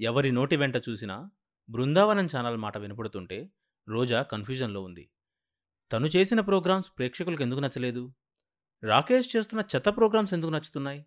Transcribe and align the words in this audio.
ఎవరి 0.00 0.32
నోటి 0.32 0.56
వెంట 0.56 0.76
చూసినా 0.76 1.30
బృందావనం 1.70 2.26
ఛానల్ 2.26 2.56
మాట 2.56 2.78
వినపడుతుంటే 2.78 3.50
రోజా 3.88 4.22
కన్ఫ్యూజన్లో 4.22 4.82
ఉంది. 4.82 5.10
తను 5.92 6.06
చేసిన 6.06 6.40
ప్రోగ్రామ్స్ 6.40 6.90
ప్రేక్షకులకు 6.98 7.42
ఎందుకు 7.42 7.60
నచ్చలేదు? 7.60 8.14
రాకేష్ 8.84 9.36
చేస్తున్న 9.36 9.64
చెత్త 9.76 9.88
ప్రోగ్రామ్స్ 9.88 10.34
ఎందుకు 10.34 10.50
నచ్చుతున్నాయి? 10.50 11.06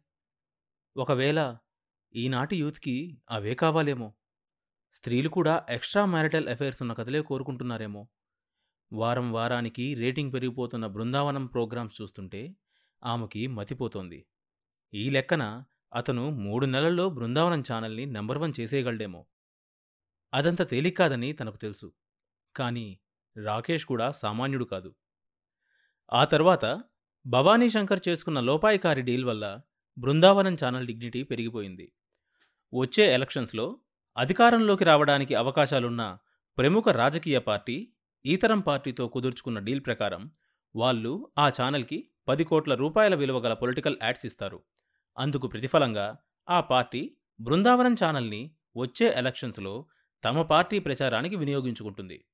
ఒకవేళ 0.98 1.58
ఈనాటి 2.16 2.56
యూత్కి 2.56 3.18
అవే 3.30 3.54
కావాలేమో. 3.54 4.14
స్త్రీలు 4.94 5.30
కూడా 5.30 5.66
ఎక్స్ట్రా 5.70 6.06
మ్యారిటల్ 6.06 6.50
అఫైర్స్ 6.50 6.82
ఉన్న 6.82 6.94
కథలే 6.94 7.22
కోరుకుంటున్నారేమో. 7.22 8.08
వారం 8.94 9.32
వారానికి 9.32 9.94
రేటింగ్ 9.94 10.34
పెరిగిపోతున్న 10.34 10.88
బృందావనం 10.88 11.46
ప్రోగ్రామ్స్ 11.46 12.02
చూస్తుంటే 12.02 12.56
ఆమెకి 13.04 13.48
మతిపోతోంది. 13.48 14.26
ఈ 14.94 15.10
లెక్కన 15.10 15.64
అతను 15.94 16.30
మూడు 16.30 16.66
నెలల్లో 16.66 17.10
బృందావనం 17.10 17.64
ఛానల్ని 17.72 18.06
నెంబర్ 18.06 18.38
వన్ 18.38 18.54
చేసేయగలడేమో. 18.60 19.26
అదంత 20.34 20.70
తేలికాదని 20.70 21.34
తనకు 21.34 21.58
తెలుసు. 21.58 21.94
కానీ 22.56 23.00
రాకేష్ 23.46 23.86
కూడా 23.86 24.12
సామాన్యుడు 24.12 24.66
కాదు. 24.66 24.96
ఆ 26.14 26.26
తర్వాత 26.26 26.84
భవానీ 27.26 27.70
శంకర్ 27.70 28.00
చేసుకున్న 28.10 28.40
లోపాయికారి 28.40 29.02
డీల్ 29.02 29.26
వల్ల 29.26 29.62
బృందావనం 29.98 30.58
ఛానల్ 30.66 30.88
డిగ్నిటీ 30.88 31.24
పెరిగిపోయింది. 31.24 31.92
వచ్చే 32.74 33.14
ఎలక్షన్స్లో 33.14 33.80
అధికారంలోకి 34.18 34.84
రావడానికి 34.84 35.36
అవకాశాలున్న 35.36 36.18
ప్రముఖ 36.58 36.84
రాజకీయ 36.90 37.40
పార్టీ 37.40 37.94
ఈతరం 38.26 38.60
పార్టీతో 38.60 39.08
కుదుర్చుకున్న 39.08 39.60
డీల్ 39.60 39.86
ప్రకారం 39.86 40.32
వాళ్ళు 40.76 41.32
ఆ 41.38 41.50
ఛానల్కి 41.50 42.08
పది 42.28 42.44
కోట్ల 42.44 42.76
రూపాయల 42.76 43.16
విలువ 43.16 43.40
గల 43.40 43.54
పొలిటికల్ 43.54 43.98
యాడ్స్ 44.04 44.26
ఇస్తారు. 44.26 44.64
అందుకు 45.18 45.48
ప్రతిఫలంగా 45.48 46.18
ఆ 46.50 46.62
పార్టీ 46.62 47.16
బృందావనం 47.42 47.94
ఛానల్ని 47.94 48.56
వచ్చే 48.78 49.14
ఎలక్షన్స్లో 49.18 49.86
తమ 50.24 50.42
పార్టీ 50.42 50.80
ప్రచారానికి 50.80 51.36
వినియోగించుకుంటుంది. 51.36 52.26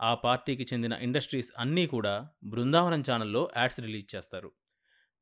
ఆ 0.00 0.14
పార్టీకి 0.14 0.62
చెందిన 0.62 0.92
ఇండస్ట్రీస్ 0.92 1.52
అన్నీ 1.58 1.86
కూడా 1.86 2.28
బృందావనం 2.44 3.00
ఛానల్లో 3.00 3.50
యాడ్స్ 3.56 3.80
రిలీజ్ 3.80 4.14
చేస్తారు. 4.14 4.52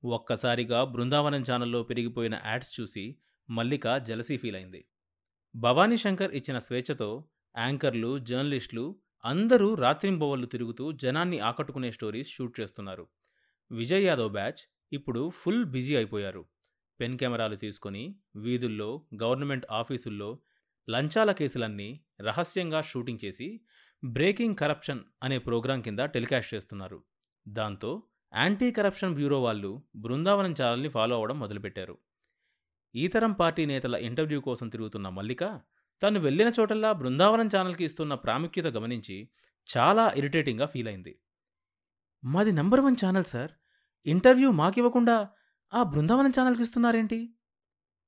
ఒక్కసారిగా 0.05 0.85
బృందావనం 0.85 1.45
ఛానల్లో 1.51 1.83
పెరిగిపోయిన 1.83 2.41
యాడ్స్ 2.45 2.81
చూసి 2.81 3.19
మల్లిక 3.51 3.97
జలసీ 3.97 4.37
ఫీల్ 4.37 4.57
అయింది 4.57 4.85
భవానీ 5.57 5.97
శంకర్ 5.97 6.33
ఇచ్చిన 6.33 6.59
స్వేచ్ఛతో 6.59 7.29
యాంకర్లు 7.59 8.19
జర్నలిస్టులు 8.19 8.97
అందరూ 9.25 9.75
రాత్రింబవళ్ళు 9.75 10.47
తిరుగుతూ 10.47 10.93
జనాన్ని 10.93 11.39
ఆకట్టుకునే 11.39 11.91
స్టోరీస్ 11.91 12.31
షూట్ 12.31 12.61
చేస్తున్నారు. 12.61 13.09
విజయ్ 13.71 14.05
యాదవ్ 14.05 14.33
బ్యాచ్ 14.33 14.71
ఇప్పుడు 14.93 15.31
ఫుల్ 15.31 15.65
బిజీ 15.65 15.97
అయిపోయారు. 15.97 16.45
పెన్ 17.03 17.19
కెమెరాలు 17.19 17.57
తీసుకొని 17.57 18.17
వీధుల్లో 18.37 19.07
గవర్నమెంట్ 19.23 19.67
ఆఫీసుల్లో 19.71 20.39
లంచాల 20.91 21.33
కేసులన్నీ 21.33 22.01
రహస్యంగా 22.21 22.81
షూటింగ్ 22.83 23.25
చేసి 23.25 23.61
బ్రేకింగ్ 24.05 24.57
కరప్షన్ 24.57 25.01
అనే 25.23 25.39
ప్రోగ్రాం 25.39 25.81
కింద 25.81 25.99
టెలికాస్ట్ 25.99 26.55
చేస్తున్నారు. 26.55 27.05
దాంతో 27.49 28.03
యాంటీ 28.37 28.71
కరప్షన్ 28.71 29.15
బ్యూరో 29.15 29.43
వాళ్ళు 29.43 29.83
బృందావనం 29.97 30.55
ఛానల్ని 30.63 30.89
ఫాలో 30.89 31.15
అవ్వడం 31.15 31.39
మొదలుపెట్టారు. 31.39 31.99
ఈతరం 32.95 33.33
పార్టీ 33.33 33.67
నేతల 33.67 33.95
ఇంటర్వ్యూ 33.95 34.41
కోసం 34.41 34.69
తిరుగుతున్న 34.69 35.09
మల్లిక 35.09 35.61
తను 36.03 36.21
వెళ్ళిన 36.21 36.53
చోటల్లా 36.61 36.93
బృందావనం 36.93 37.47
ఛానల్కి 37.47 37.85
ఇస్తున్న 37.85 38.15
ప్రాముఖ్యత 38.15 38.67
గమనించి 38.67 39.29
చాలా 39.69 40.13
ఇరిటేటింగ్గా 40.17 40.67
ఫీల్ 40.67 40.89
అయింది. 40.89 41.19
మాది 42.25 42.53
number 42.53 42.81
one 42.81 42.97
channel 43.05 43.25
sir. 43.25 43.51
Interview 44.07 44.51
మాకివ్వకుండా 44.51 45.29
ఆ 45.75 45.83
బృందావనం 45.83 46.31
ఛానల్కి 46.31 46.63
ఇస్తున్నారేంటి? 46.63 47.35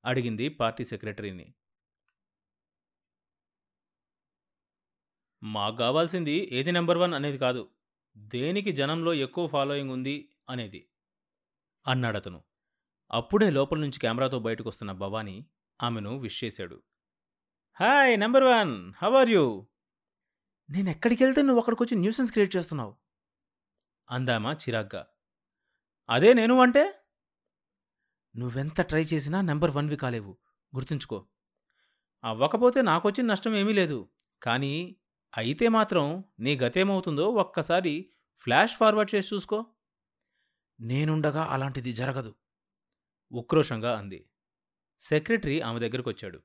అడిగింది 0.05 0.49
పార్టీ 0.49 0.83
సెక్రటరీని. 0.83 1.53
మాకు 5.43 5.75
కావాల్సింది 5.75 6.49
ఏది 6.51 6.71
నెంబర్ 6.71 6.97
వన్ 6.97 7.13
అనేది 7.13 7.37
కాదు. 7.37 7.69
దేనికి 8.17 8.71
జనంలో 8.71 9.13
ఎక్కువ 9.13 9.47
ఫాలోయింగ్ 9.47 9.89
ఉంది 9.91 10.35
అనేది 10.49 10.89
అన్నాడతను 11.87 12.43
అప్పుడే 13.11 13.49
లోపల 13.49 13.79
నుంచి 13.79 13.99
కెమెరాతో 13.99 14.39
బయటకు 14.39 14.69
వస్తున్న 14.69 14.91
భవానీ 14.91 15.45
ఆమెను 15.83 16.17
విష్ 16.17 16.43
చేశాడు. 16.43 16.83
Hi 17.79 18.19
number 18.19 18.43
one 18.43 18.93
how 18.97 19.15
are 19.15 19.29
you? 19.29 19.67
నేను 20.69 20.89
ఎక్కడికి 20.89 21.23
వెళ్తే 21.23 21.41
నువ్వు 21.41 21.59
అక్కడికి 21.59 21.83
వచ్చి 21.83 21.97
న్యూసెన్స్ 21.97 22.31
క్రియేట్ 22.31 22.55
చేస్తున్నావు? 22.55 22.95
అందామా 24.09 24.53
చిరాగ్గా. 24.53 25.07
అదే 26.09 26.33
నేను 26.33 26.59
అంటే? 26.59 27.04
నువ్వెంత 28.35 28.81
ట్రై 28.81 29.01
చేసినా 29.01 29.41
నెంబర్ 29.41 29.71
వన్వి 29.71 29.95
కాలేవు. 29.95 30.37
గుర్తుంచుకో. 30.75 31.25
అవ్వకపోతే 32.23 32.81
నాకొచ్చిన 32.81 33.27
నష్టం 33.27 33.55
ఏమీ 33.55 33.73
లేదు. 33.73 34.09
కానీ 34.43 34.95
అయితే 35.37 35.69
మాత్రం 35.69 36.23
నీ 36.39 36.57
గతేమవుతుందో 36.57 37.27
ఒక్కసారి 37.27 38.11
ఫ్లాష్ 38.37 38.75
ఫార్వర్డ్ 38.75 39.15
చేసి 39.15 39.35
చూసుకో. 39.35 39.65
నేనుండగా 40.79 41.43
అలాంటిది 41.43 41.91
జరగదు. 41.91 42.35
ఉక్రోషంగా 43.31 43.97
అంది. 43.97 44.29
సెక్రటరీ 44.99 45.59
ఆమె 45.59 45.79
దగ్గరకు 45.79 46.09
వచ్చాడు 46.09 46.41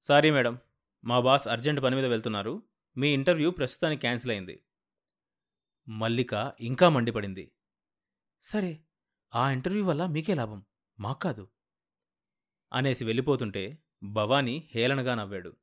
సారీ 0.00 0.30
మేడం 0.30 0.58
మా 1.04 1.20
బాస్ 1.20 1.48
అర్జెంట్ 1.48 1.82
పని 1.82 1.96
మీద 1.96 2.04
వెళ్తున్నారు. 2.04 2.62
మీ 2.96 3.08
ఇంటర్వ్యూ 3.08 3.50
ప్రస్తుతానికి 3.50 4.00
క్యాన్సిల్ 4.00 4.32
అయింది. 4.32 4.62
మల్లిక 5.88 6.52
ఇంకా 6.60 6.88
మండిపడింది. 6.88 7.52
సరే 8.42 8.80
ఆ 9.34 9.50
ఇంటర్వ్యూ 9.50 9.84
వల్ల 9.84 10.06
మీకే 10.06 10.34
లాభం. 10.34 10.64
మాకాదు. 11.00 11.48
అనేసి 12.72 13.04
వెళ్ళిపోతుంటే 13.04 13.78
భవానీ 14.02 14.70
హేళనగా 14.74 15.14
నవ్వాడు. 15.14 15.56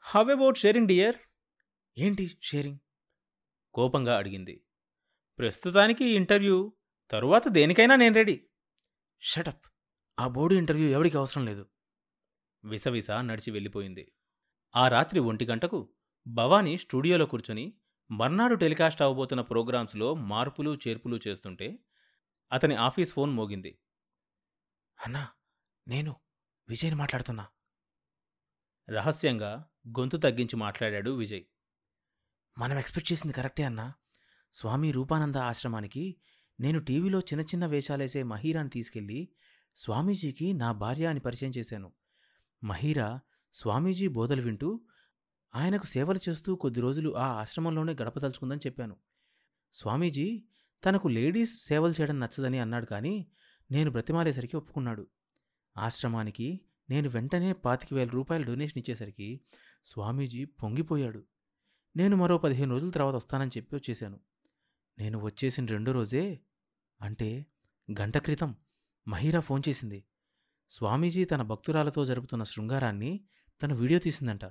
హవ్ 0.00 0.30
అబౌట్ 0.30 0.58
షేరింగ్ 0.58 0.88
డియర్ 0.88 1.16
ఏంటి 1.98 2.38
షేరింగ్ 2.42 2.78
కోపంగా 3.74 4.16
అడిగింది. 4.16 4.64
ప్రస్తుతానికి 5.38 6.04
ఈ 6.04 6.16
ఇంటర్వ్యూ 6.16 6.72
తరువాత 7.10 7.48
దేనికైనా 7.48 7.96
నేను 7.96 8.14
రెడీ. 8.14 8.46
షటప్ 9.20 9.66
ఆ 10.20 10.28
బోర్డు 10.28 10.58
ఇంటర్వ్యూ 10.58 10.88
ఎవడికి 10.88 11.16
అవసరం 11.16 11.44
లేదు. 11.44 11.66
విసవిస 12.64 13.10
నడిచి 13.10 13.50
వెళ్ళిపోయింది. 13.50 14.12
ఆ 14.76 14.88
రాత్రి 14.88 15.20
ఒంటి 15.20 15.46
గంటకు 15.46 15.92
భవానీ 16.26 16.76
స్టూడియోలో 16.76 17.26
కూర్చొని 17.26 17.74
మర్నాడు 18.10 18.54
టెలికాస్ట్ 18.54 19.02
అవబోతున్న 19.02 19.40
ప్రోగ్రామ్స్లో 19.40 20.14
మార్పులు 20.14 20.78
చేర్పులు 20.88 21.20
చేస్తుంటే 21.28 21.78
అతని 22.52 22.74
ఆఫీస్ 22.74 23.14
ఫోన్ 23.14 23.32
మోగింది. 23.32 23.78
అన్నా 25.06 25.28
నేను 25.88 26.16
విజయ్ని 26.68 26.96
మాట్లాడుతున్నా. 26.96 27.46
రహస్యంగా 28.90 29.68
గొంతు 29.88 30.16
తగ్గించి 30.16 30.56
మాట్లాడాడు 30.56 31.10
విజయ్. 31.10 31.44
మనం 32.58 32.78
ఎక్స్పెక్ట్ 32.78 33.12
చేసింది 33.12 33.34
కరెక్టే 33.34 33.62
అన్నా. 33.62 33.94
స్వామి 34.52 34.92
రూపానంద 34.92 35.36
ఆశ్రమానికి 35.36 36.20
నేను 36.60 36.78
టీవీలో 36.80 37.18
చిన్న 37.20 37.40
చిన్న 37.40 37.66
వేషాలేసే 37.66 38.22
మహీరాని 38.22 38.68
తీసుకెళ్ళి 38.68 39.28
స్వామీజీకి 39.76 40.52
నా 40.52 40.72
భార్య 40.72 41.06
అని 41.06 41.20
పరిచయం 41.20 41.52
చేశాను. 41.58 41.92
మహీరా 42.64 43.20
స్వామీజీ 43.52 44.08
బోధలు 44.08 44.42
వింటూ 44.42 44.84
ఆయనకు 45.54 45.86
సేవలు 45.86 46.20
చేస్తూ 46.28 46.56
కొద్ది 46.56 46.80
రోజులు 46.80 47.16
ఆ 47.16 47.26
ఆశ్రమంలోనే 47.26 47.96
గడపదలుచుకుందని 48.02 48.60
చెప్పాను. 48.66 48.96
స్వామీజీ 49.72 50.44
తనకు 50.84 51.08
లేడీస్ 51.08 51.66
సేవలు 51.66 51.92
చేయడం 51.92 52.20
నచ్చదని 52.20 52.58
అన్నాడు 52.58 52.86
కానీ 52.86 53.32
నేను 53.70 53.90
బ్రతిమాలేసరికి 53.90 54.56
ఒప్పుకున్నాడు. 54.56 55.06
ఆశ్రమానికి 55.76 56.60
నేను 56.90 57.08
వెంటనే 57.08 57.52
పాతిక 57.52 57.94
వేల 57.94 58.08
రూపాయలు 58.08 58.44
డొనేషన్ 58.44 58.78
ఇచ్చేసరికి 58.78 59.40
స్వామీజీ 59.84 60.44
పొంగిపోయాడు. 60.44 61.24
నేను 61.96 62.16
మరో 62.16 62.38
పదిహేను 62.38 62.70
రోజుల 62.70 62.90
తర్వాత 62.90 63.14
వస్తానని 63.14 63.50
చెప్పి 63.56 63.76
వచ్చేశాను. 63.76 64.20
నేను 64.98 65.18
వచ్చేసిన 65.18 65.66
రెండో 65.66 65.92
రోజే 65.92 66.40
అంటే 67.00 67.46
గంట 68.00 68.18
క్రితం 68.18 68.56
మహీరా 69.08 69.40
ఫోన్ 69.40 69.62
చేసింది. 69.68 70.04
స్వామీజీ 70.70 71.24
తన 71.24 71.42
భక్తురాలతో 71.42 72.04
జరుపుతున్న 72.04 72.42
శృంగారాన్ని 72.42 73.24
తన 73.62 73.72
వీడియో 73.72 73.98
తీసిందంట. 73.98 74.44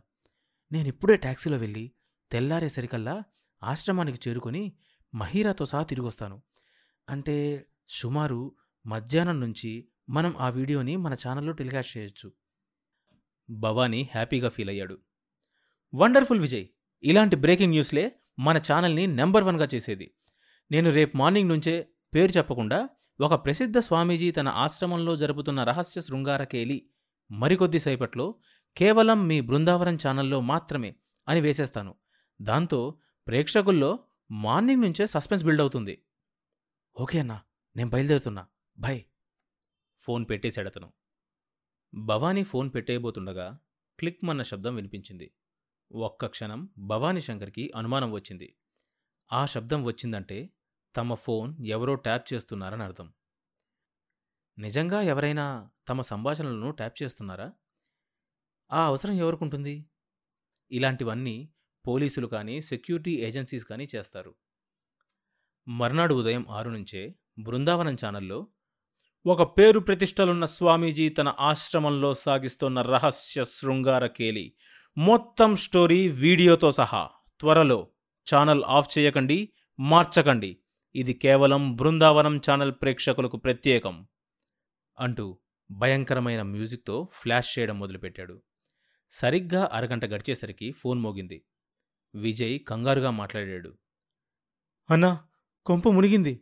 నేనిప్పుడే 0.72 1.18
ట్యాక్సీలో 1.18 1.58
వెళ్ళి 1.58 1.92
తెల్లారేసరికల్లా 2.32 3.24
ఆశ్రమానికి 3.64 4.30
చేరుకొని 4.30 4.74
మహీరాతో 5.16 5.66
సహా 5.66 5.84
తిరిగొస్తాను. 5.84 6.42
అంటే 7.10 7.66
సుమారు 7.90 8.56
మధ్యాహ్నం 8.86 9.40
నుంచి 9.40 9.88
మనం 10.10 10.38
ఆ 10.38 10.50
వీడియోని 10.50 10.96
మన 10.96 11.14
ఛానల్లో 11.14 11.52
టెలికాస్ట్ 11.52 11.98
చేయొచ్చు. 11.98 12.34
భవానీ 13.50 14.10
హ్యాపీగా 14.14 14.50
ఫీల్ 14.50 14.70
అయ్యాడు. 14.70 15.00
వండర్ఫుల్ 15.96 16.40
విజయ్ 16.40 16.66
ఇలాంటి 17.04 17.36
బ్రేకింగ్ 17.36 17.72
న్యూస్లే 17.72 18.16
మన 18.40 18.58
ఛానల్ని 18.58 19.08
నెంబర్ 19.08 19.44
వన్గా 19.44 19.68
చేసేది. 19.76 20.14
నేను 20.72 20.90
రేపు 20.92 21.18
మార్నింగ్ 21.18 21.50
నుంచే 21.50 21.90
పేరు 22.16 22.32
చెప్పకుండా 22.32 22.90
ఒక 23.22 23.46
ప్రసిద్ధ 23.46 23.78
స్వామీజీ 23.78 24.32
తన 24.32 24.48
ఆశ్రమంలో 24.48 25.16
జరుపుతున్న 25.16 25.64
రహస్య 25.64 26.02
శృంగారకేలి 26.02 26.90
మరికొద్దిసేపట్లో 27.32 27.40
మరికొద్ది 27.40 27.80
సేపట్లో 27.80 28.36
కేవలం 28.78 29.28
మీ 29.28 29.42
బృందావనం 29.42 29.96
ఛానల్లో 29.96 30.42
మాత్రమే 30.42 30.96
అని 31.28 31.42
వేసేస్తాను. 31.42 31.96
దాంతో 32.42 33.00
ప్రేక్షకుల్లో 33.28 34.00
మార్నింగ్ 34.32 34.82
నుంచే 34.82 35.06
సస్పెన్స్ 35.06 35.46
బిల్డ్ 35.46 35.62
అవుతుంది. 35.62 36.04
ఓకే 37.00 37.20
అన్నా 37.20 37.42
నేను 37.76 37.90
బయలుదేరుతున్నా. 37.90 38.46
భయ్ 38.78 39.04
ఫోన్ 40.02 40.26
పెట్టేశాడతను 40.30 40.94
భవానీ 41.96 42.44
ఫోన్ 42.44 42.72
పెట్టేయబోతుండగా 42.76 43.60
క్లిక్ 44.00 44.26
మన్న 44.26 44.42
శబ్దం 44.42 44.76
వినిపించింది. 44.76 45.32
ఒక్క 45.92 46.26
క్షణం 46.26 46.70
భవానీ 46.78 47.22
శంకర్కి 47.22 47.72
అనుమానం 47.76 48.12
వచ్చింది. 48.12 48.56
ఆ 49.32 49.46
శబ్దం 49.46 49.84
వచ్చిందంటే 49.84 50.50
తమ 50.96 51.14
ఫోన్ 51.14 51.66
ఎవరో 51.66 51.96
ట్యాప్ 51.96 52.34
చేస్తున్నారని 52.34 52.84
అర్థం. 52.84 53.14
నిజంగా 54.60 55.02
ఎవరైనా 55.02 55.70
తమ 55.88 56.02
సంభాషణలను 56.02 56.72
ట్యాప్ 56.72 57.04
చేస్తున్నారా? 57.04 57.54
ఆ 58.72 58.86
అవసరం 58.86 59.14
ఎవరికుంటుంది? 59.14 59.86
ఇలాంటివన్నీ 60.72 61.54
పోలీసులు 61.88 62.28
కానీ 62.28 62.62
సెక్యూరిటీ 62.62 63.12
ఏజెన్సీస్ 63.12 63.66
కానీ 63.66 63.88
చేస్తారు. 63.96 64.36
మర్నాడు 65.68 66.14
ఉదయం 66.14 66.46
ఆరు 66.50 66.70
నుంచే 66.70 67.16
బృందావనం 67.40 67.96
ఛానల్లో 68.06 68.48
ఒక 69.26 69.58
పేరు 69.58 69.80
ప్రతిష్టలున్న 69.80 70.46
స్వామీజీ 70.46 71.10
తన 71.10 71.36
ఆశ్రమంలో 71.40 72.14
సాగిస్తున్న 72.14 72.82
రహస్య 72.82 73.44
శృంగార 73.44 74.06
కేలి. 74.06 74.56
మొత్తం 74.98 75.56
స్టోరీ 75.56 76.10
వీడియోతో 76.10 76.72
సహా. 76.72 77.10
త్వరలో 77.40 77.88
ఛానల్ 78.36 78.64
ఆఫ్ 78.64 78.98
చేయకండి 78.98 79.54
మార్చకండి. 79.80 80.58
ఇది 80.96 81.14
కేవలం 81.14 81.76
బృందావనం 81.76 82.38
ఛానల్ 82.38 82.72
ప్రేక్షకులకు 82.72 83.38
ప్రత్యేకం 83.38 84.08
అంటూ 85.00 85.40
భయంకరమైన 85.72 86.42
మ్యూజిక్తో 86.42 87.10
ఫ్లాష్ 87.14 87.60
చేయడం 87.60 87.80
మొదలుపెట్టాడు. 87.80 88.42
సరిగ్గా 89.10 89.70
అరగంట 89.74 90.06
గడిచేసరికి 90.06 90.72
ఫోన్ 90.72 91.00
మోగింది. 91.00 91.46
విజయ్ 92.16 92.60
కంగారుగా 92.68 93.10
మాట్లాడాడు. 93.10 93.78
అన్నా 94.90 95.24
కొంప 95.66 95.90
మునిగింది. 95.90 96.42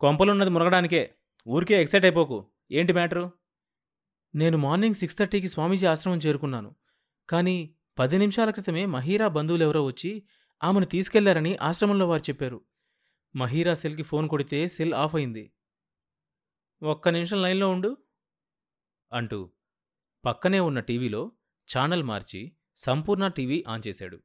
కొంపలున్నది 0.00 0.50
మునగడానికే. 0.50 1.14
ఊరికే 1.46 1.82
ఎక్సైట్ 1.82 2.04
అయిపోకు. 2.04 2.50
ఏంటి 2.70 2.92
మ్యాటరు? 2.92 3.32
నేను 4.34 4.58
మార్నింగ్ 4.58 4.94
సిక్స్ 4.94 5.18
థర్టీకి 5.18 5.48
స్వామీజీ 5.48 5.86
ఆశ్రమం 5.86 6.18
చేరుకున్నాను. 6.18 6.76
కానీ 7.28 7.74
పది 7.98 8.18
నిమిషాల 8.18 8.50
క్రితమే 8.50 8.86
మహీరా 8.86 9.28
బంధువులెవరో 9.28 9.84
వచ్చి 9.84 10.26
ఆమెను 10.64 10.86
తీసుకెళ్ళారని 10.86 11.56
ఆశ్రమంలో 11.56 12.08
వారు 12.08 12.22
చెప్పారు. 12.22 12.64
మహీరా 13.36 13.74
సెల్కి 13.74 14.02
ఫోన్ 14.02 14.28
కొడితే 14.28 14.68
సెల్ 14.68 14.94
ఆఫ్ 14.94 15.14
అయింది. 15.14 15.52
ఒక్క 16.82 17.08
నిమిషం 17.08 17.42
లైన్లో 17.42 17.70
ఉండు 17.70 17.96
అంటూ 19.12 19.50
పక్కనే 20.24 20.60
ఉన్న 20.60 20.80
టీవీలో 20.80 21.32
channel 21.76 22.02
March 22.02 22.52
Sampoorna 22.76 23.28
TV 23.28 23.64
on 23.68 23.82
చేశాడు. 23.86 24.22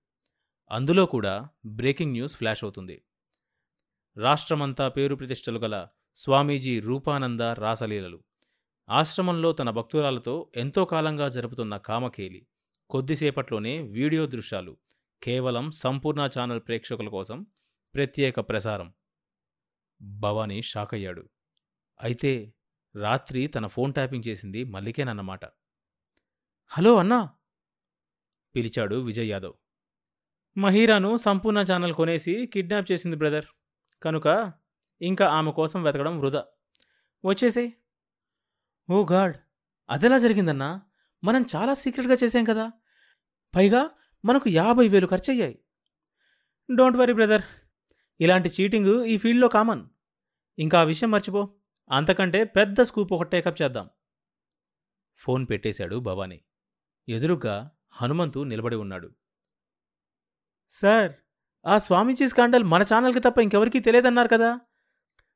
అందులో 0.71 1.05
కూడా 1.05 1.49
బ్రేకింగ్ 1.65 2.11
న్యూస్ 2.11 2.35
ఫ్లాష్ 2.35 2.63
అవుతుంది. 2.63 3.03
రాష్ట్రమంతా 4.17 4.89
పేరు 4.89 5.15
ప్రతిష్టలు 5.15 5.59
గల 5.59 5.87
స్వామీజీ 6.15 6.79
రూపానంద 6.79 7.41
రాసలీలలు. 7.41 8.19
ఆశ్రమంలో 8.89 9.51
తన 9.51 9.69
భక్తురాలతో 9.69 10.51
ఎంతో 10.55 10.85
కాలంగా 10.85 11.29
జరుపుతున్న 11.29 11.77
కామకేలి. 11.77 12.47
కొద్దిసేపట్లోనే 12.89 13.81
వీడియో 13.81 14.25
దృశ్యాలు 14.25 14.77
కేవలం 15.23 15.71
సంపూర్ణ 15.71 16.29
ఛానల్ 16.39 16.59
ప్రేక్షకుల 16.59 17.09
కోసం 17.09 17.45
ప్రత్యేక 17.95 18.39
ప్రసారం. 18.39 18.93
భవానీ 20.01 20.61
షాక్ 20.61 20.93
అయ్యాడు 20.93 21.23
అయితే 21.99 22.53
రాత్రి 22.95 23.47
తన 23.47 23.67
ఫోన్ 23.67 23.93
ట్యాపింగ్ 23.93 24.27
చేసింది 24.27 24.63
మల్లికేనన్నమాట. 24.63 25.45
హలో 26.71 26.95
అన్నా! 26.95 27.29
పిలిచాడు 28.55 28.95
విజయ్ 28.95 29.29
యాదవ్. 29.29 29.53
మహీరాను 30.57 31.17
సంపూర్ణ 31.17 31.65
ఛానల్ 31.71 31.93
కొనేసి 31.93 32.45
కిడ్నాప్ 32.45 32.91
చేసింది 32.91 33.15
బ్రదర్. 33.15 33.45
కనుక 34.01 34.53
ఇంకా 35.01 35.27
ఆమె 35.27 35.51
కోసం 35.51 35.83
వెతకడం 35.83 36.19
వృధా. 36.19 36.45
వచ్చేసే 37.25 37.73
ఓ 38.91 39.05
గాడ్ 39.11 39.37
అదెలా 39.89 40.17
జరిగిందన్నా? 40.17 40.81
మనం 41.23 41.45
చాలా 41.55 41.73
సీక్రెట్గా 41.73 42.17
చేసాం 42.23 42.43
కదా. 42.43 42.71
పైగా 43.55 43.89
మనకు 44.25 44.49
యాభై 44.49 44.87
వేలు 44.87 45.07
ఖర్చయ్యాయి. 45.07 45.59
డోంట్ 46.75 46.97
వరీ 46.97 47.13
బ్రదర్ 47.13 47.41
ఇలాంటి 48.19 48.49
చీటింగ్ 48.49 49.05
ఈ 49.05 49.17
ఫీల్డ్లో 49.17 49.47
కామన్. 49.47 49.85
ఇంకా 50.59 50.79
ఆ 50.79 50.83
విషయం 50.83 51.11
మర్చిపో 51.11 51.55
అంతకంటే 51.91 52.43
పెద్ద 52.43 52.81
స్కూప్ 52.81 53.13
ఒక 53.13 53.23
టేకప్ 53.23 53.61
చేద్దాం. 53.61 53.89
ఫోన్ 55.17 55.47
పెట్టేశాడు 55.49 55.95
భవానీ. 55.95 56.41
ఎదురుగ్గా 57.09 57.71
హనుమంతు 57.91 58.39
నిలబడి 58.39 58.75
ఉన్నాడు. 58.75 59.11
సార్ 60.69 61.11
ఆ 61.65 61.77
స్వామీజీ 61.77 62.27
స్కాండల్ 62.27 62.63
మన 62.63 62.81
ఛానల్కి 62.81 63.19
తప్ప 63.19 63.39
ఇంకెవరికీ 63.39 63.79
తెలియదన్నారు 63.79 64.27
కదా. 64.27 64.59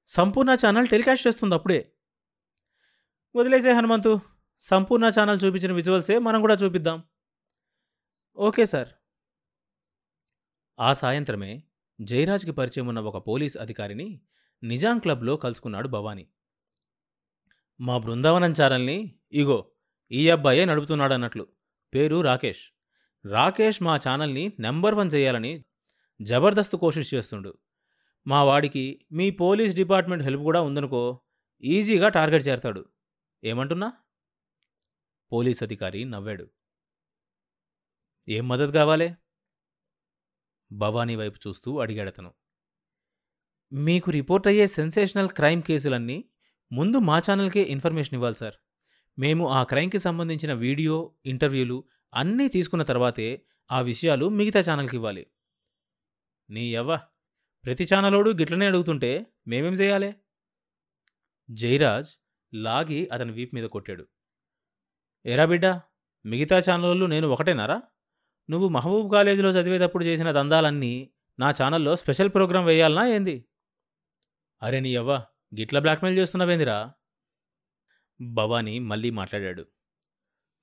సంపూర్ణ 0.07 0.53
ఛానల్ 0.53 0.87
టెలికాస్ట్ 0.87 1.27
చేస్తుంది 1.27 1.55
అప్పుడే. 1.55 1.91
వదిలేసే 3.35 3.71
హనుమంతు. 3.71 4.19
సంపూర్ణ 4.59 5.05
ఛానల్ 5.19 5.39
చూపించిన 5.45 5.71
విజువల్సే 5.71 6.19
మనం 6.19 6.41
కూడా 6.41 6.53
చూపిద్దాం. 6.53 7.03
Okay 8.37 8.65
sir. 8.65 8.87
ఆ 10.79 10.93
సాయంత్రమే 10.93 11.63
జయరాజ్కి 12.01 12.51
పరిచయం 12.51 12.87
ఉన్న 12.87 12.99
ఒక 12.99 13.27
పోలీస్ 13.27 13.57
అధికారిని 13.57 14.21
నిజాం 14.63 14.99
క్లబ్లో 14.99 15.37
కలుసుకున్నాడు 15.37 15.87
భవానీ. 15.87 16.27
మా 17.81 17.97
బృందావనం 17.97 18.51
ఛానల్ని 18.51 19.19
ఇగో 19.31 19.71
ఈ 20.11 20.29
అబ్బాయే 20.29 20.65
నడుపుతున్నాడన్నట్లు. 20.65 21.47
పేరు 21.93 22.21
రాకేష్. 22.21 22.61
రాకేష్ 23.25 23.83
మా 23.83 23.99
ఛానల్ని 24.07 24.53
నెంబర్ 24.59 24.95
వన్ 24.95 25.11
చేయాలని 25.15 25.65
జబర్దస్త్ 26.21 26.75
కోషిష్ 26.75 27.13
చేస్తుండు. 27.13 27.57
మా 28.27 28.43
వాడికి 28.43 29.05
మీ 29.11 29.31
పోలీస్ 29.31 29.75
డిపార్ట్మెంట్ 29.75 30.23
హెల్ప్ 30.23 30.41
కూడా 30.41 30.61
ఉందనుకో 30.61 31.21
ఈజీగా 31.63 32.09
టార్గెట్ 32.09 32.47
చేరతాడు. 32.47 32.85
ఏమంటున్నా? 33.43 33.93
పోలీస్ 35.31 35.63
అధికారి 35.63 36.05
నవ్వాడు. 36.05 36.51
ఏం 38.29 38.47
మద్దతు 38.47 38.71
కావాలే? 38.71 39.15
భవానీ 40.71 41.15
వైపు 41.15 41.39
చూస్తూ 41.47 41.79
అడిగాడతను 41.79 42.33
మీకు 43.73 44.11
రిపోర్ట్ 44.11 44.47
అయ్యే 44.47 44.67
సెన్సేషనల్ 44.67 45.29
క్రైమ్ 45.29 45.61
కేసులన్నీ 45.61 46.29
ముందు 46.71 46.97
మా 46.97 47.19
ఛానల్కే 47.19 47.61
ఇన్ఫర్మేషన్ 47.61 48.13
ఇవ్వాలి 48.13 48.35
సార్. 48.35 48.53
మేము 49.19 49.49
ఆ 49.49 49.63
క్రైమ్కి 49.63 49.99
సంబంధించిన 49.99 50.53
వీడియో 50.53 51.13
ఇంటర్వ్యూలు 51.25 51.83
అన్నీ 52.13 52.47
తీసుకున్న 52.47 52.83
తర్వాతే 52.83 53.45
ఆ 53.71 53.81
విషయాలు 53.81 54.29
మిగతా 54.29 54.59
ఛానల్కి 54.59 54.95
ఇవ్వాలి. 54.95 55.27
నీ 56.49 56.73
ఎవ్వ 56.73 56.99
ప్రతి 57.65 57.87
ఛానలోడు 57.93 58.29
గిట్లనే 58.29 58.65
అడుగుతుంటే 58.65 59.27
మేమేం 59.47 59.73
చేయాలి? 59.73 60.15
జయరాజ్ 61.49 62.11
లాగి 62.53 63.09
అతని 63.13 63.31
వీపు 63.31 63.55
మీద 63.55 63.65
కొట్టాడు. 63.65 64.03
ఎరా 65.25 65.45
బిడ్డా 65.45 65.81
మిగతా 66.25 66.57
ఛానళ్ళు 66.57 67.05
నేను 67.05 67.27
ఒకటేనారా? 67.27 67.77
నువ్వు 68.49 68.69
మహబూబ్ 68.69 69.11
కాలేజీలో 69.11 69.49
చదివేటప్పుడు 69.49 70.03
చేసిన 70.05 70.31
దందాలన్నీ 70.31 71.11
నా 71.39 71.49
ఛానల్లో 71.49 71.95
స్పెషల్ 71.95 72.29
ప్రోగ్రాం 72.29 72.65
వేయాలనా 72.65 73.05
ఏంది? 73.15 73.35
అరే 74.61 74.79
నీ 74.79 74.95
అవ్వ 74.95 75.11
గిట్ల 75.59 75.79
బ్లాక్మెయిల్ 75.79 76.19
చేస్తున్నావేందిరా? 76.19 76.77
భవానీ 78.21 78.79
మళ్ళీ 78.79 79.09
మాట్లాడాడు. 79.09 79.63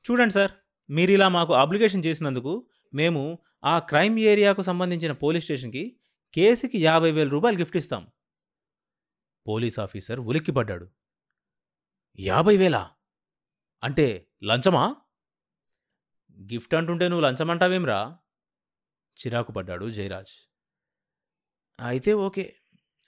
చూడండి 0.04 0.34
సార్ 0.34 0.52
మీరిలా 0.90 1.28
మాకు 1.28 1.54
అప్లికేషన్ 1.54 2.06
చేసినందుకు 2.06 2.54
మేము 2.94 3.22
ఆ 3.64 3.78
క్రైమ్ 3.78 4.18
ఏరియాకు 4.18 4.62
సంబంధించిన 4.62 5.12
పోలీస్ 5.12 5.44
స్టేషన్కి 5.44 5.84
కేసుకి 6.34 6.84
యాభై 6.84 7.12
వేల 7.12 7.28
రూపాయలు 7.28 7.58
గిఫ్ట్ 7.58 7.76
ఇస్తాం. 7.76 8.12
పోలీస్ 9.48 9.78
ఆఫీసర్ 9.78 10.20
ఉలిక్కిపడ్డాడు. 10.20 10.90
యాభై 12.20 12.56
వేలా? 12.56 12.94
అంటే 13.84 14.30
లంచమా? 14.44 14.96
గిఫ్ట్ 16.32 16.74
అంటుంటే 16.74 17.08
నువ్వు 17.08 17.26
లంచమంటావేమ్రా 17.26 18.18
చిరాకు 19.26 19.52
పడ్డాడు 19.52 19.90
జయరాజ్. 19.90 20.50
అయితే 21.80 22.12
ఓకే. 22.12 22.56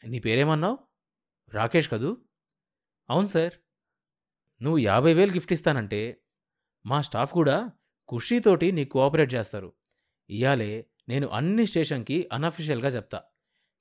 నీ 0.05 0.19
పేరేమన్నావు? 0.19 0.79
రాకేష్ 1.49 1.91
కదూ? 1.91 2.25
అవును 3.11 3.27
సార్. 3.27 3.53
నువ్వు 4.63 4.79
యాభై 4.79 5.15
వేలు 5.15 5.33
గిఫ్ట్ 5.33 5.53
ఇస్తానంటే 5.53 6.23
మా 6.87 7.01
స్టాఫ్ 7.01 7.33
కూడా 7.33 7.73
ఖుషీతోటి 8.11 8.73
నీకు 8.73 8.91
కోఆపరేట్ 8.91 9.35
చేస్తారు. 9.35 9.73
ఇయాలే 10.31 10.91
నేను 11.09 11.29
అన్ని 11.29 11.67
స్టేషన్కి 11.67 12.29
అన్అఫిషియల్గా 12.33 12.89
చెప్తా. 12.89 13.23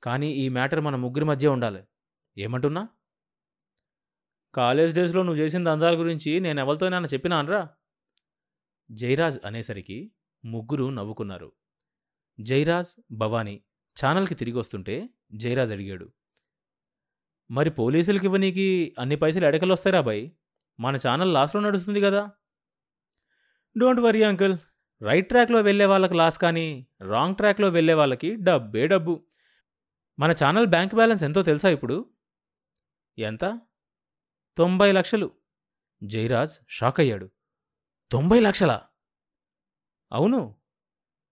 కానీ 0.03 0.32
ఈ 0.32 0.50
మ్యాటర్ 0.50 0.79
మన 0.79 0.96
ముగ్గురి 0.96 1.25
మధ్య 1.25 1.48
ఉండాలి. 1.48 1.84
ఏమంటున్నా? 2.38 2.88
కాలేజ్ 4.55 4.96
డేస్లో 4.96 5.24
నువ్వు 5.24 5.41
చేసిన 5.41 5.63
దందాల 5.63 6.00
గురించి 6.00 6.39
నేను 6.39 6.60
ఎవరితోనైనా 6.60 7.05
చెప్పినానరా 7.05 7.70
జైరాజ్ 8.91 9.39
అనేసరికి 9.46 10.12
ముగ్గురు 10.46 10.89
నవ్వుకున్నారు. 10.89 11.51
జైరాజ్ 12.41 13.01
భవానీ 13.12 13.63
ఛానల్కి 14.05 14.36
తిరిగి 14.36 14.58
వస్తుంటే 14.58 15.10
జైరాజ్ 15.34 15.72
అడిగాడు. 15.72 16.12
మరి 17.51 17.70
పోలీసులకి 17.70 18.25
ఇవ్వనీకి 18.25 18.96
అన్ని 19.00 19.15
పైసలు 19.15 19.46
ఎడకలు 19.46 19.74
వస్తాయి 19.74 19.94
రాబాయ్ 19.94 20.29
మన 20.79 20.96
ఛానల్ 20.96 21.34
లాస్ట్లో 21.34 21.62
నడుస్తుంది 21.62 22.01
కదా? 22.01 22.32
Don't 23.77 24.01
worry 24.01 24.24
uncle. 24.24 24.58
రైట్ 25.01 25.29
ట్రాక్లో 25.29 25.61
వెళ్ళే 25.61 25.85
వాళ్ళకి 25.85 26.13
లాస్ 26.13 26.39
కానీ 26.39 26.87
రాంగ్ 27.01 27.35
ట్రాక్లో 27.35 27.69
వెళ్ళే 27.69 27.93
వాళ్ళకి 27.93 28.35
డబ్బే 28.35 28.87
డబ్బు. 28.87 29.25
మన 30.19 30.31
ఛానల్ 30.31 30.67
బ్యాంక్ 30.67 30.95
బ్యాలెన్స్ 30.95 31.23
ఎంతో 31.23 31.43
తెలుసా 31.43 31.69
ఇప్పుడు? 31.69 32.09
ఎంత? 33.17 33.59
తొంభై 34.57 34.91
లక్షలు. 34.91 35.31
జైరాజ్ 36.03 36.51
షాక్ 36.69 36.99
అయ్యాడు. 36.99 37.29
తొంభై 38.11 38.39
లక్షలా? 38.39 38.81
అవును. 40.11 40.55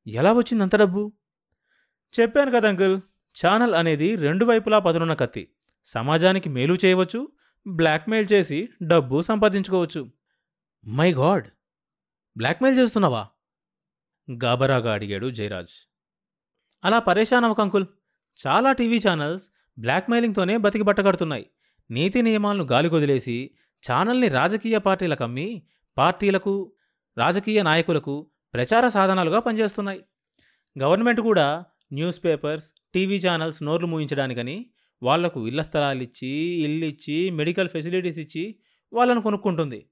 ఎలా 0.08 0.32
వచ్చింది 0.32 0.64
అంత 0.64 0.76
డబ్బు? 0.76 1.14
చెప్పాను 2.20 2.52
కదా 2.52 2.70
అంకుల్ 2.70 3.02
ఛానల్ 3.46 3.76
అనేది 3.76 4.16
రెండు 4.16 4.46
వైపులా 4.46 4.80
పదునున్న 4.80 5.14
కత్తి. 5.14 5.56
సమాజానికి 5.86 6.50
మేలు 6.50 6.78
చేయవచ్చు 6.86 7.32
బ్లాక్మెయిల్ 7.68 8.28
చేసి 8.34 8.70
డబ్బు 8.84 9.22
సంపాదించుకోవచ్చు. 9.22 10.12
My 10.86 11.14
God! 11.14 11.48
బ్లాక్మెయిల్ 12.38 12.80
చేస్తున్నావా? 12.80 13.28
గాబరాగా 14.30 14.94
అడిగాడు 14.94 15.30
జయరాజ్. 15.30 15.74
అలా 16.86 17.00
పరేషాన్ 17.00 17.46
అవ్వకు 17.46 17.62
అంకుల్ 17.62 17.86
చాలా 18.48 18.72
టీవీ 18.72 18.98
ఛానల్స్ 19.08 19.50
బ్లాక్మెయిలింగ్తోనే 19.80 20.58
బతికి 20.58 20.84
బట్టగడుతున్నాయి. 20.84 21.46
నీతి 21.92 22.22
నియమాలను 22.22 22.64
గాలికొదిలేసి 22.64 23.52
ఛానల్ని 23.92 24.28
రాజకీయ 24.28 24.78
పార్టీలకు 24.78 25.24
అమ్మి 25.24 25.64
పార్టీలకు 25.98 26.74
రాజకీయ 27.18 27.62
నాయకులకు 27.62 28.30
ప్రచార 28.54 28.88
సాధనాలుగా 28.88 29.40
పనిచేస్తున్నాయి. 29.40 30.02
గవర్నమెంట్ 30.76 31.22
కూడా 31.22 31.66
న్యూస్ 31.94 32.26
పేపర్స్ 32.26 32.74
టీవీ 32.94 33.18
ఛానల్స్ 33.18 33.64
నోర్లు 33.64 33.88
మూయించడానికని 33.88 34.66
వాళ్ళకు 35.04 35.48
ఇళ్ళ 35.48 35.62
స్థలాలిచ్చి 35.62 36.32
ఇల్లు 36.66 36.86
ఇచ్చి 36.86 37.30
మెడికల్ 37.30 37.70
ఫెసిలిటీస్ 37.70 38.20
ఇచ్చి 38.20 38.60
వాళ్ళను 38.94 39.22
కొనుక్కుంటుంది. 39.22 39.90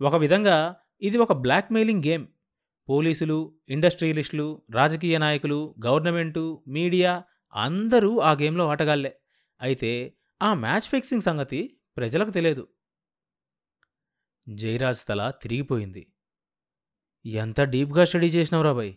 ఒక 0.00 0.14
విధంగా 0.14 0.76
ఇది 1.02 1.18
ఒక 1.18 1.32
బ్లాక్మెయిలింగ్ 1.32 2.04
గేమ్. 2.04 2.26
పోలీసులు 2.88 3.54
ఇండస్ట్రియలిస్టులు 3.68 4.62
రాజకీయ 4.70 5.18
నాయకులు 5.18 5.74
గవర్నమెంటు 5.86 6.64
మీడియా 6.68 7.24
అందరూ 7.54 8.18
ఆ 8.18 8.32
గేమ్లో 8.32 8.68
ఆటగాళ్ళే. 8.68 9.20
అయితే 9.60 10.14
ఆ 10.42 10.54
మ్యాచ్ 10.54 10.88
ఫిక్సింగ్ 10.88 11.22
సంగతి 11.22 11.76
ప్రజలకు 11.96 12.30
తెలియదు. 12.30 12.68
జయరాజ్ 14.48 15.08
తల 15.08 15.32
తిరిగిపోయింది. 15.42 16.12
ఎంత 17.24 17.60
డీప్గా 17.60 18.04
స్టడీ 18.04 18.26
చేసినవురా 18.26 18.72
బాయ్ 18.72 18.94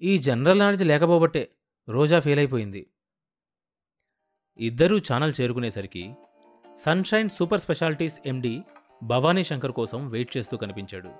ఈ 0.00 0.18
జనరల్ 0.18 0.58
నాలెడ్జ్ 0.58 0.84
లేకపోబట్టే 0.84 1.50
రోజా 1.88 2.20
ఫెయిల్ 2.20 2.40
అయిపోయింది 2.40 2.86
ఇద్దరూ 4.58 4.98
channel 4.98 5.32
చేరుకునేసరికి 5.40 6.14
Sunshine 6.76 7.28
super 7.28 7.60
specialities 7.60 8.20
MD 8.26 8.62
Bhavani 9.02 9.44
Shankar 9.44 9.72
కోసం 9.72 10.08
వెయిట్ 10.08 10.36
చేస్తూ 10.36 10.56
కనిపించాడు. 10.56 11.10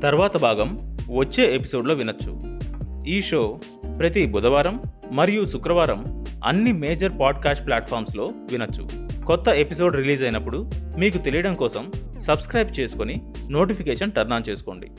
తర్వాత 0.00 0.36
భాగం 0.36 0.97
వచ్చే 1.10 1.54
ఎపిసోడ్లో 1.54 1.94
వినొచ్చు. 1.94 2.38
ఈ 3.06 3.20
షో 3.20 3.58
ప్రతి 3.98 4.26
బుధవారం 4.26 4.82
మరియు 5.12 5.44
శుక్రవారం 5.44 6.24
అన్ని 6.44 6.72
మేజర్ 6.72 7.12
పాడ్కాస్ట్ 7.20 7.66
ప్లాట్ఫామ్స్లో 7.66 8.24
వినొచ్చు. 8.24 8.88
కొత్త 9.24 9.48
ఎపిసోడ్ 9.48 9.96
రిలీజ్ 9.96 10.22
అయినప్పుడు 10.22 10.70
మీకు 10.98 11.18
తెలియడం 11.18 11.52
కోసం 11.52 11.92
సబ్స్క్రైబ్ 12.20 12.80
చేసుకొని 12.80 13.14
నోటిఫికేషన్ 13.50 14.12
టర్న్ 14.12 14.32
ఆన్ 14.32 14.48
చేసుకోండి. 14.50 14.90